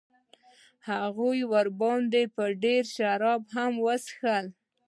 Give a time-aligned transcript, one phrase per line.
[0.87, 2.21] هغه ورباندې
[2.63, 4.45] ډېر شراب هم وڅښل.